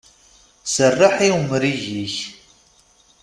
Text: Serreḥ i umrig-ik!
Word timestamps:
Serreḥ 0.73 1.15
i 1.27 1.29
umrig-ik! 1.37 2.15